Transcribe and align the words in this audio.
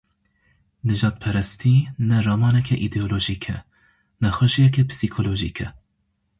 Nijadperestî 0.87 1.75
ne 2.07 2.17
ramaneke 2.27 2.75
îdeolojîk 2.85 3.43
e, 3.55 3.57
nexweşiyeke 4.21 4.83
psîkolojîk 4.89 5.57
e. 5.65 5.67